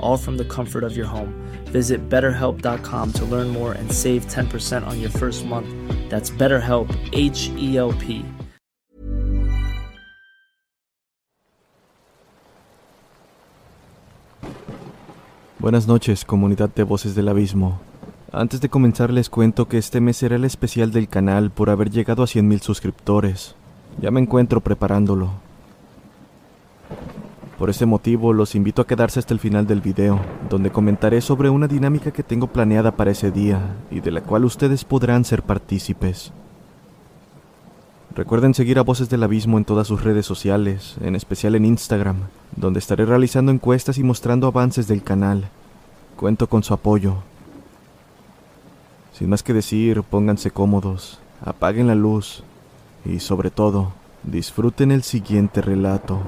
[0.00, 1.32] all from the comfort of your home.
[1.66, 5.68] Visit betterhelp.com to learn more and save 10% on your first month.
[6.10, 8.24] That's BetterHelp, H E L P.
[15.60, 17.80] Buenas noches, comunidad de Voces del Abismo.
[18.32, 21.90] Antes de comenzar les cuento que este mes será el especial del canal por haber
[21.90, 23.54] llegado a 100.000 suscriptores.
[24.00, 25.32] Ya me encuentro preparándolo.
[27.60, 31.50] Por ese motivo los invito a quedarse hasta el final del video, donde comentaré sobre
[31.50, 35.42] una dinámica que tengo planeada para ese día y de la cual ustedes podrán ser
[35.42, 36.32] partícipes.
[38.14, 42.28] Recuerden seguir a Voces del Abismo en todas sus redes sociales, en especial en Instagram,
[42.56, 45.50] donde estaré realizando encuestas y mostrando avances del canal.
[46.16, 47.16] Cuento con su apoyo.
[49.12, 52.42] Sin más que decir, pónganse cómodos, apaguen la luz
[53.04, 53.92] y sobre todo,
[54.22, 56.22] disfruten el siguiente relato.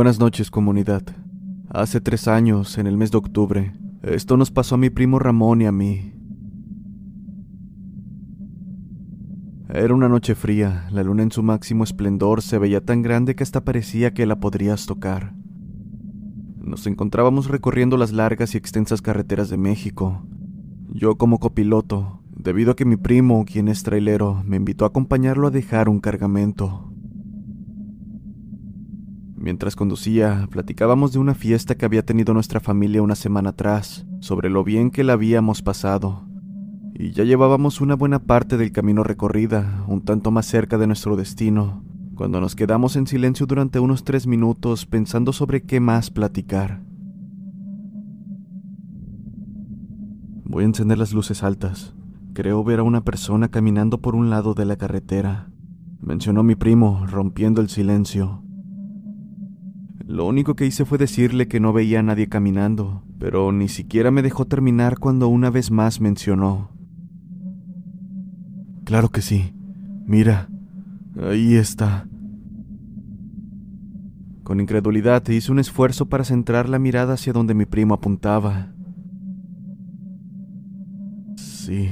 [0.00, 1.02] Buenas noches comunidad.
[1.68, 5.60] Hace tres años, en el mes de octubre, esto nos pasó a mi primo Ramón
[5.60, 6.14] y a mí.
[9.68, 13.42] Era una noche fría, la luna en su máximo esplendor se veía tan grande que
[13.42, 15.34] hasta parecía que la podrías tocar.
[16.56, 20.22] Nos encontrábamos recorriendo las largas y extensas carreteras de México.
[20.88, 25.48] Yo como copiloto, debido a que mi primo, quien es trailero, me invitó a acompañarlo
[25.48, 26.89] a dejar un cargamento.
[29.40, 34.50] Mientras conducía, platicábamos de una fiesta que había tenido nuestra familia una semana atrás, sobre
[34.50, 36.26] lo bien que la habíamos pasado.
[36.92, 41.16] Y ya llevábamos una buena parte del camino recorrida, un tanto más cerca de nuestro
[41.16, 41.82] destino,
[42.16, 46.82] cuando nos quedamos en silencio durante unos tres minutos pensando sobre qué más platicar.
[50.44, 51.94] Voy a encender las luces altas.
[52.34, 55.48] Creo ver a una persona caminando por un lado de la carretera,
[56.02, 58.42] mencionó mi primo, rompiendo el silencio.
[60.10, 64.10] Lo único que hice fue decirle que no veía a nadie caminando, pero ni siquiera
[64.10, 66.72] me dejó terminar cuando una vez más mencionó.
[68.82, 69.54] Claro que sí.
[70.06, 70.48] Mira,
[71.16, 72.08] ahí está.
[74.42, 78.72] Con incredulidad hice un esfuerzo para centrar la mirada hacia donde mi primo apuntaba.
[81.36, 81.88] Sí,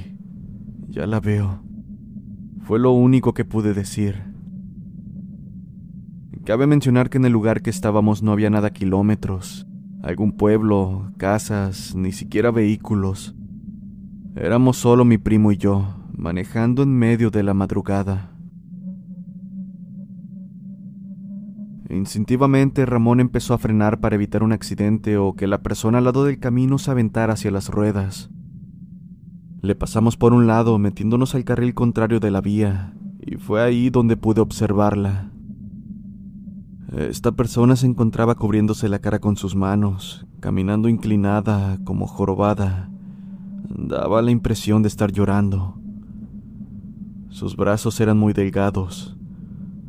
[0.88, 1.62] ya la veo.
[2.62, 4.24] Fue lo único que pude decir.
[6.48, 9.66] Cabe mencionar que en el lugar que estábamos no había nada kilómetros,
[10.02, 13.36] algún pueblo, casas, ni siquiera vehículos.
[14.34, 18.32] Éramos solo mi primo y yo, manejando en medio de la madrugada.
[21.90, 26.24] Instintivamente Ramón empezó a frenar para evitar un accidente o que la persona al lado
[26.24, 28.30] del camino se aventara hacia las ruedas.
[29.60, 33.90] Le pasamos por un lado metiéndonos al carril contrario de la vía, y fue ahí
[33.90, 35.32] donde pude observarla.
[36.96, 42.88] Esta persona se encontraba cubriéndose la cara con sus manos, caminando inclinada como jorobada.
[43.68, 45.78] Daba la impresión de estar llorando.
[47.28, 49.18] Sus brazos eran muy delgados,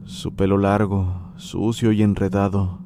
[0.04, 2.80] su pelo largo, sucio y enredado.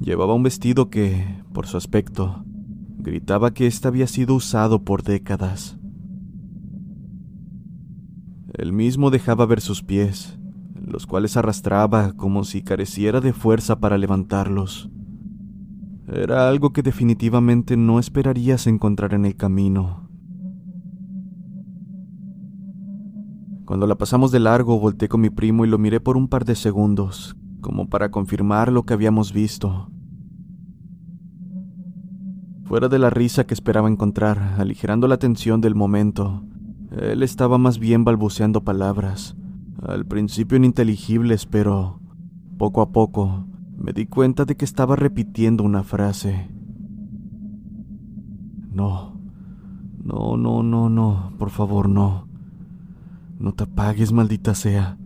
[0.00, 2.44] Llevaba un vestido que, por su aspecto,
[2.98, 5.78] gritaba que éste había sido usado por décadas.
[8.54, 10.39] Él mismo dejaba ver sus pies,
[10.84, 14.90] los cuales arrastraba como si careciera de fuerza para levantarlos.
[16.08, 20.08] Era algo que definitivamente no esperarías encontrar en el camino.
[23.64, 26.44] Cuando la pasamos de largo, volteé con mi primo y lo miré por un par
[26.44, 29.88] de segundos, como para confirmar lo que habíamos visto.
[32.64, 36.42] Fuera de la risa que esperaba encontrar, aligerando la tensión del momento,
[37.00, 39.36] él estaba más bien balbuceando palabras,
[39.82, 42.00] al principio ininteligibles, pero
[42.58, 43.46] poco a poco
[43.78, 46.48] me di cuenta de que estaba repitiendo una frase.
[48.72, 49.18] No,
[50.04, 52.28] no, no, no, no, por favor, no.
[53.38, 54.98] No te apagues, maldita sea.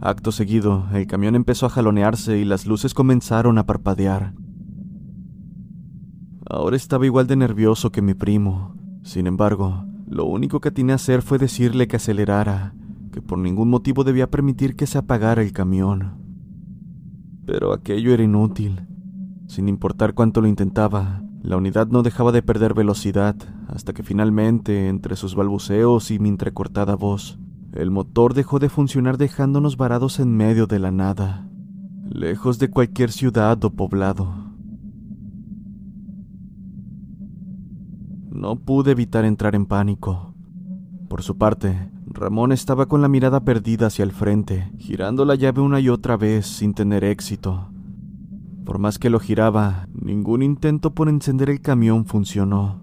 [0.00, 4.32] Acto seguido, el camión empezó a jalonearse y las luces comenzaron a parpadear.
[6.48, 8.76] Ahora estaba igual de nervioso que mi primo.
[9.02, 12.74] Sin embargo, lo único que atiné a hacer fue decirle que acelerara,
[13.12, 16.18] que por ningún motivo debía permitir que se apagara el camión.
[17.46, 18.88] Pero aquello era inútil.
[19.46, 23.36] Sin importar cuánto lo intentaba, la unidad no dejaba de perder velocidad,
[23.68, 27.38] hasta que finalmente, entre sus balbuceos y mi entrecortada voz,
[27.72, 31.48] el motor dejó de funcionar dejándonos varados en medio de la nada,
[32.08, 34.39] lejos de cualquier ciudad o poblado.
[38.30, 40.34] No pude evitar entrar en pánico.
[41.08, 45.60] Por su parte, Ramón estaba con la mirada perdida hacia el frente, girando la llave
[45.60, 47.70] una y otra vez sin tener éxito.
[48.64, 52.80] Por más que lo giraba, ningún intento por encender el camión funcionó.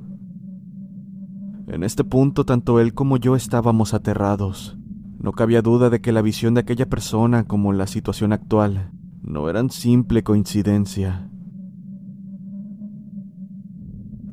[1.67, 4.77] En este punto tanto él como yo estábamos aterrados.
[5.17, 8.91] No cabía duda de que la visión de aquella persona como la situación actual
[9.21, 11.29] no eran simple coincidencia.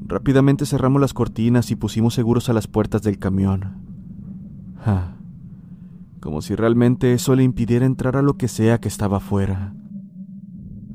[0.06, 3.82] Rápidamente cerramos las cortinas y pusimos seguros a las puertas del camión.
[6.20, 9.74] Como si realmente eso le impidiera entrar a lo que sea que estaba afuera.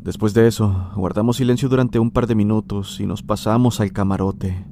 [0.04, 4.66] Después de eso, guardamos silencio durante un par de minutos y nos pasamos al camarote.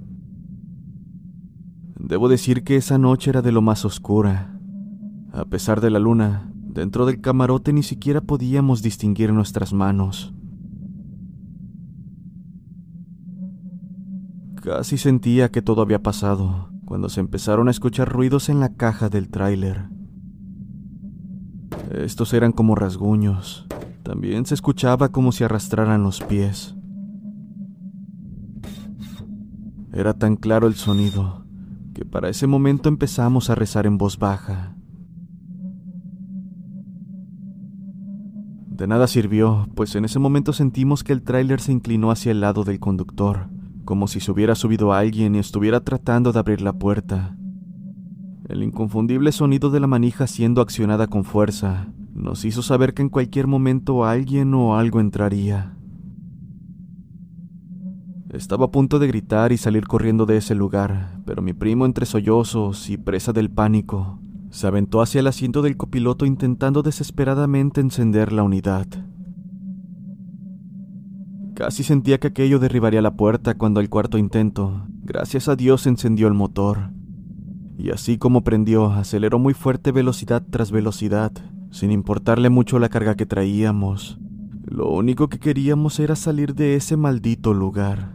[2.00, 4.60] Debo decir que esa noche era de lo más oscura.
[5.34, 10.34] A pesar de la luna, dentro del camarote ni siquiera podíamos distinguir nuestras manos.
[14.68, 19.08] Casi sentía que todo había pasado cuando se empezaron a escuchar ruidos en la caja
[19.08, 19.88] del tráiler.
[21.90, 23.66] Estos eran como rasguños.
[24.04, 26.76] También se escuchaba como si arrastraran los pies.
[29.94, 31.46] Era tan claro el sonido
[31.94, 34.76] que para ese momento empezamos a rezar en voz baja.
[38.68, 42.42] De nada sirvió, pues en ese momento sentimos que el tráiler se inclinó hacia el
[42.42, 43.48] lado del conductor,
[43.88, 47.38] como si se hubiera subido alguien y estuviera tratando de abrir la puerta.
[48.50, 53.08] El inconfundible sonido de la manija siendo accionada con fuerza nos hizo saber que en
[53.08, 55.78] cualquier momento alguien o algo entraría.
[58.30, 62.06] Estaba a punto de gritar y salir corriendo de ese lugar, pero mi primo, entre
[62.06, 64.20] sollozos y presa del pánico,
[64.50, 68.86] se aventó hacia el asiento del copiloto intentando desesperadamente encender la unidad.
[71.58, 76.28] Casi sentía que aquello derribaría la puerta cuando al cuarto intento, gracias a Dios, encendió
[76.28, 76.92] el motor.
[77.80, 81.32] Y así como prendió, aceleró muy fuerte velocidad tras velocidad,
[81.72, 84.20] sin importarle mucho la carga que traíamos.
[84.66, 88.12] Lo único que queríamos era salir de ese maldito lugar.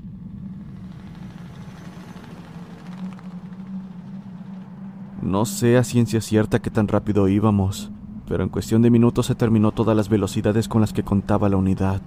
[5.21, 7.91] No sé a ciencia cierta qué tan rápido íbamos,
[8.29, 11.57] pero en cuestión de minutos se terminó todas las velocidades con las que contaba la
[11.57, 12.03] unidad.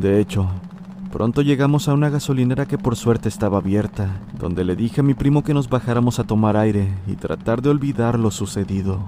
[0.00, 0.48] De hecho,
[1.12, 5.12] pronto llegamos a una gasolinera que por suerte estaba abierta, donde le dije a mi
[5.12, 9.04] primo que nos bajáramos a tomar aire y tratar de olvidar lo sucedido.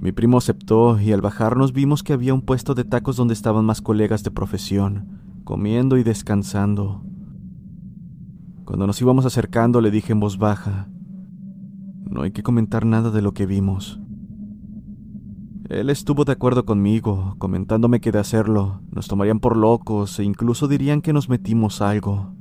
[0.00, 3.64] Mi primo aceptó y al bajarnos vimos que había un puesto de tacos donde estaban
[3.64, 7.02] más colegas de profesión, comiendo y descansando.
[8.64, 10.86] Cuando nos íbamos acercando le dije en voz baja,
[12.08, 14.00] no hay que comentar nada de lo que vimos.
[15.70, 20.66] Él estuvo de acuerdo conmigo, comentándome que de hacerlo nos tomarían por locos e incluso
[20.66, 22.34] dirían que nos metimos algo.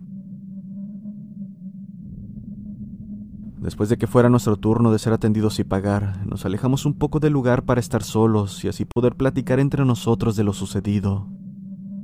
[3.62, 7.20] Después de que fuera nuestro turno de ser atendidos y pagar, nos alejamos un poco
[7.20, 11.28] del lugar para estar solos y así poder platicar entre nosotros de lo sucedido.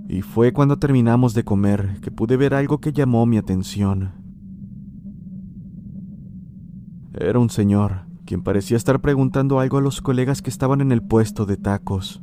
[0.07, 4.11] Y fue cuando terminamos de comer que pude ver algo que llamó mi atención.
[7.13, 11.01] Era un señor, quien parecía estar preguntando algo a los colegas que estaban en el
[11.01, 12.21] puesto de tacos.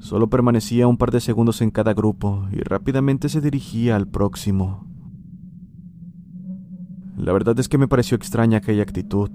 [0.00, 4.86] Solo permanecía un par de segundos en cada grupo y rápidamente se dirigía al próximo.
[7.16, 9.30] La verdad es que me pareció extraña aquella actitud.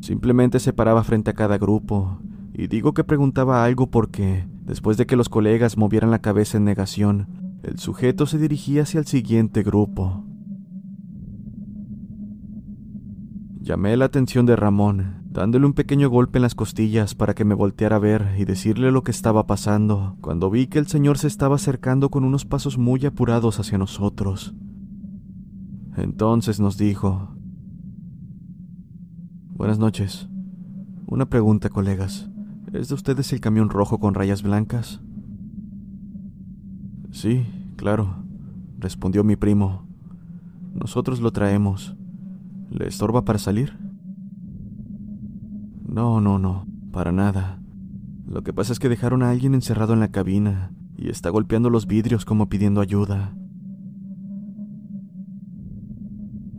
[0.00, 2.20] Simplemente se paraba frente a cada grupo,
[2.54, 6.64] y digo que preguntaba algo porque, después de que los colegas movieran la cabeza en
[6.64, 7.28] negación,
[7.62, 10.24] el sujeto se dirigía hacia el siguiente grupo.
[13.62, 17.54] Llamé la atención de Ramón, dándole un pequeño golpe en las costillas para que me
[17.54, 21.28] volteara a ver y decirle lo que estaba pasando, cuando vi que el señor se
[21.28, 24.52] estaba acercando con unos pasos muy apurados hacia nosotros.
[25.96, 27.36] Entonces nos dijo,
[29.50, 30.28] Buenas noches.
[31.06, 32.28] Una pregunta, colegas.
[32.72, 35.00] ¿Es de ustedes el camión rojo con rayas blancas?
[37.12, 38.24] Sí, claro,
[38.80, 39.86] respondió mi primo.
[40.74, 41.94] Nosotros lo traemos.
[42.72, 43.78] ¿Le estorba para salir?
[45.86, 47.60] No, no, no, para nada.
[48.26, 51.68] Lo que pasa es que dejaron a alguien encerrado en la cabina y está golpeando
[51.68, 53.36] los vidrios como pidiendo ayuda.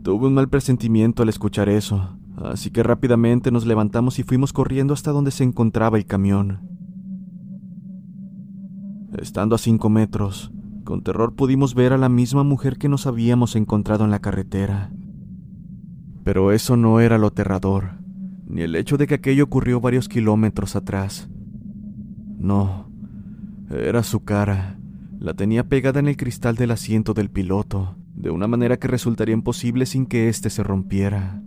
[0.04, 4.94] Tuve un mal presentimiento al escuchar eso, así que rápidamente nos levantamos y fuimos corriendo
[4.94, 6.60] hasta donde se encontraba el camión.
[9.18, 10.52] Estando a cinco metros,
[10.84, 14.92] con terror pudimos ver a la misma mujer que nos habíamos encontrado en la carretera.
[16.24, 17.98] Pero eso no era lo aterrador,
[18.46, 21.28] ni el hecho de que aquello ocurrió varios kilómetros atrás.
[22.38, 22.90] No,
[23.70, 24.78] era su cara.
[25.18, 29.34] La tenía pegada en el cristal del asiento del piloto, de una manera que resultaría
[29.34, 31.42] imposible sin que éste se rompiera.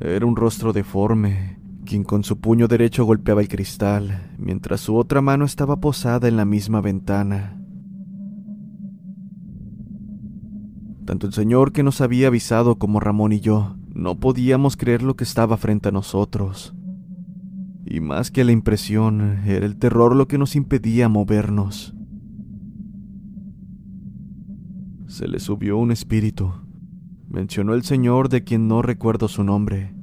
[0.00, 5.20] Era un rostro deforme, quien con su puño derecho golpeaba el cristal, mientras su otra
[5.20, 7.57] mano estaba posada en la misma ventana.
[11.08, 15.16] Tanto el señor que nos había avisado como Ramón y yo no podíamos creer lo
[15.16, 16.74] que estaba frente a nosotros.
[17.86, 21.94] Y más que la impresión, era el terror lo que nos impedía movernos.
[25.06, 26.52] Se le subió un espíritu.
[27.26, 29.94] Mencionó el señor de quien no recuerdo su nombre.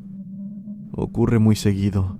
[0.91, 2.17] Ocurre muy seguido,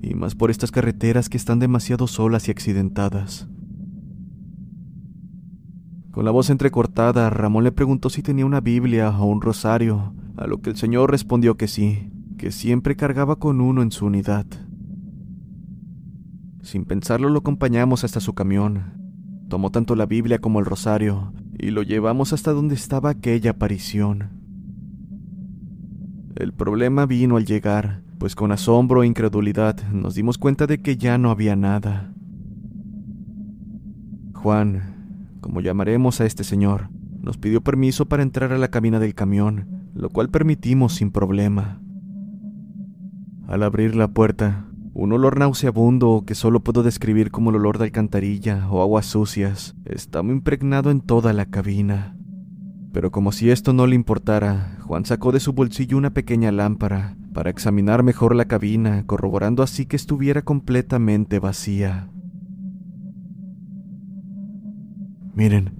[0.00, 3.48] y más por estas carreteras que están demasiado solas y accidentadas.
[6.18, 10.48] Con la voz entrecortada, Ramón le preguntó si tenía una Biblia o un rosario, a
[10.48, 14.44] lo que el señor respondió que sí, que siempre cargaba con uno en su unidad.
[16.60, 18.94] Sin pensarlo lo acompañamos hasta su camión.
[19.48, 24.30] Tomó tanto la Biblia como el rosario y lo llevamos hasta donde estaba aquella aparición.
[26.34, 30.96] El problema vino al llegar, pues con asombro e incredulidad nos dimos cuenta de que
[30.96, 32.12] ya no había nada.
[34.34, 34.97] Juan,
[35.40, 36.90] como llamaremos a este señor,
[37.20, 41.80] nos pidió permiso para entrar a la cabina del camión, lo cual permitimos sin problema.
[43.46, 47.84] Al abrir la puerta, un olor nauseabundo que solo puedo describir como el olor de
[47.84, 52.16] alcantarilla o aguas sucias estaba impregnado en toda la cabina.
[52.92, 57.16] Pero como si esto no le importara, Juan sacó de su bolsillo una pequeña lámpara
[57.32, 62.10] para examinar mejor la cabina, corroborando así que estuviera completamente vacía.
[65.38, 65.70] Miren,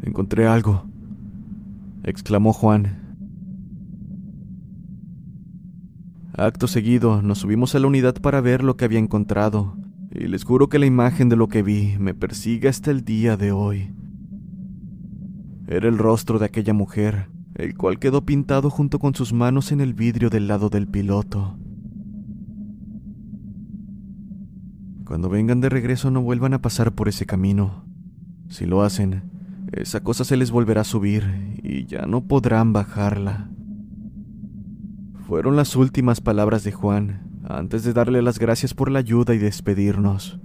[0.00, 0.86] encontré algo,
[2.04, 3.18] exclamó Juan.
[6.32, 9.76] Acto seguido, nos subimos a la unidad para ver lo que había encontrado,
[10.10, 13.36] y les juro que la imagen de lo que vi me persigue hasta el día
[13.36, 13.92] de hoy.
[15.66, 19.82] Era el rostro de aquella mujer, el cual quedó pintado junto con sus manos en
[19.82, 21.58] el vidrio del lado del piloto.
[25.04, 27.84] Cuando vengan de regreso no vuelvan a pasar por ese camino.
[28.48, 29.22] Si lo hacen,
[29.72, 33.50] esa cosa se les volverá a subir y ya no podrán bajarla.
[35.26, 39.38] Fueron las últimas palabras de Juan antes de darle las gracias por la ayuda y
[39.38, 40.38] despedirnos.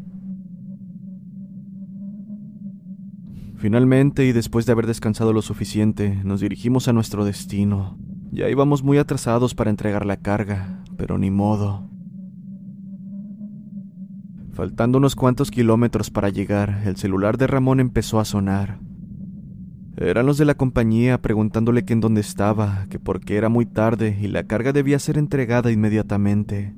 [3.58, 7.98] Finalmente, y después de haber descansado lo suficiente, nos dirigimos a nuestro destino.
[8.32, 11.89] Ya íbamos muy atrasados para entregar la carga, pero ni modo.
[14.60, 18.78] Faltando unos cuantos kilómetros para llegar, el celular de Ramón empezó a sonar.
[19.96, 24.18] Eran los de la compañía preguntándole que en dónde estaba, que porque era muy tarde
[24.22, 26.75] y la carga debía ser entregada inmediatamente.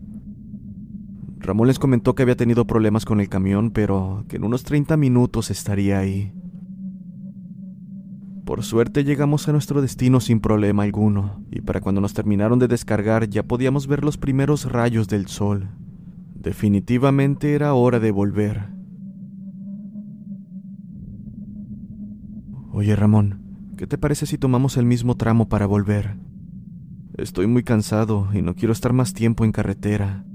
[1.39, 4.95] Ramón les comentó que había tenido problemas con el camión, pero que en unos 30
[4.95, 6.35] minutos estaría ahí.
[8.45, 12.67] Por suerte llegamos a nuestro destino sin problema alguno, y para cuando nos terminaron de
[12.67, 15.69] descargar ya podíamos ver los primeros rayos del sol.
[16.41, 18.69] Definitivamente era hora de volver.
[22.71, 23.43] Oye, Ramón,
[23.77, 26.17] ¿qué te parece si tomamos el mismo tramo para volver?
[27.15, 30.25] Estoy muy cansado y no quiero estar más tiempo en carretera.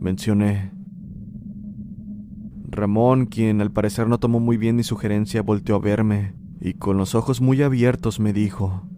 [0.00, 0.72] Mencioné.
[2.68, 6.96] Ramón, quien al parecer no tomó muy bien mi sugerencia, volteó a verme y con
[6.96, 8.88] los ojos muy abiertos me dijo,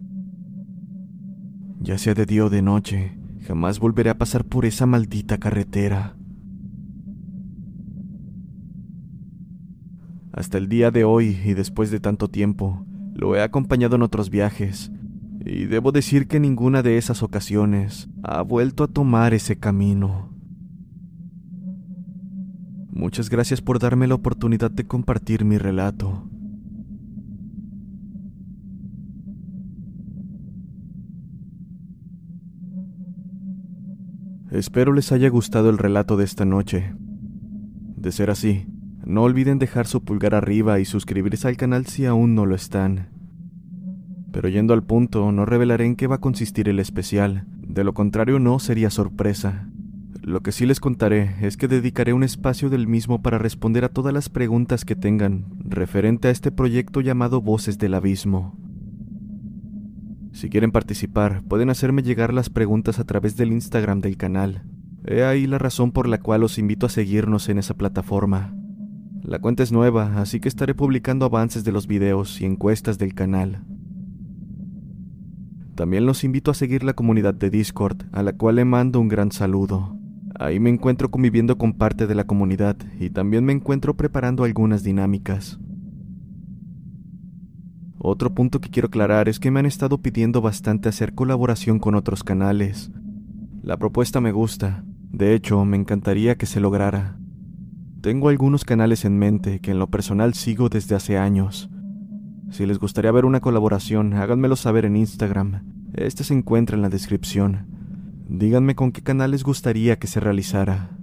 [1.79, 6.15] ya sea de día o de noche, jamás volveré a pasar por esa maldita carretera.
[10.33, 14.29] Hasta el día de hoy y después de tanto tiempo, lo he acompañado en otros
[14.29, 14.91] viajes,
[15.45, 20.29] y debo decir que ninguna de esas ocasiones ha vuelto a tomar ese camino.
[22.91, 26.27] Muchas gracias por darme la oportunidad de compartir mi relato.
[34.51, 36.93] Espero les haya gustado el relato de esta noche.
[37.95, 38.67] De ser así,
[39.05, 43.09] no olviden dejar su pulgar arriba y suscribirse al canal si aún no lo están.
[44.31, 47.93] Pero yendo al punto, no revelaré en qué va a consistir el especial, de lo
[47.93, 49.67] contrario no sería sorpresa.
[50.21, 53.89] Lo que sí les contaré es que dedicaré un espacio del mismo para responder a
[53.89, 58.55] todas las preguntas que tengan referente a este proyecto llamado Voces del Abismo.
[60.31, 64.63] Si quieren participar, pueden hacerme llegar las preguntas a través del Instagram del canal.
[65.05, 68.53] He ahí la razón por la cual os invito a seguirnos en esa plataforma.
[69.23, 73.13] La cuenta es nueva, así que estaré publicando avances de los videos y encuestas del
[73.13, 73.63] canal.
[75.75, 79.07] También los invito a seguir la comunidad de Discord, a la cual le mando un
[79.07, 79.95] gran saludo.
[80.39, 84.83] Ahí me encuentro conviviendo con parte de la comunidad y también me encuentro preparando algunas
[84.83, 85.59] dinámicas.
[87.99, 91.93] Otro punto que quiero aclarar es que me han estado pidiendo bastante hacer colaboración con
[91.93, 92.91] otros canales.
[93.61, 97.20] La propuesta me gusta, de hecho me encantaría que se lograra.
[98.01, 101.69] Tengo algunos canales en mente que en lo personal sigo desde hace años.
[102.49, 105.63] Si les gustaría ver una colaboración, háganmelo saber en Instagram.
[105.93, 107.67] Este se encuentra en la descripción.
[108.27, 110.97] Díganme con qué canal les gustaría que se realizara.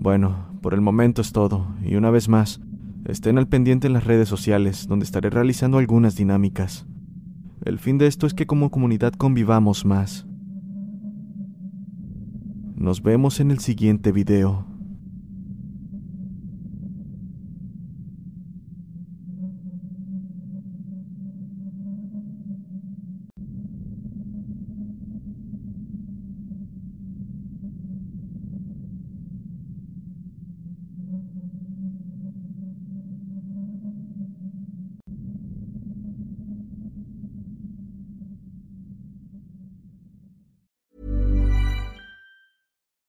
[0.00, 2.60] Bueno, por el momento es todo, y una vez más,
[3.04, 6.86] Estén al pendiente en las redes sociales, donde estaré realizando algunas dinámicas.
[7.64, 10.24] El fin de esto es que como comunidad convivamos más.
[12.82, 14.66] Nos vemos en el siguiente video.